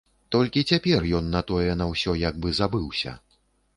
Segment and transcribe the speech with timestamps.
[0.35, 3.13] Толькі цяпер ён на тое на ўсё як бы забыўся.